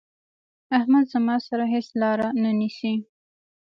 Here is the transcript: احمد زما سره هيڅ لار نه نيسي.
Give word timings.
احمد 0.77 1.05
زما 1.13 1.35
سره 1.47 1.63
هيڅ 1.73 1.87
لار 2.01 2.19
نه 2.41 2.49
نيسي. 2.59 2.93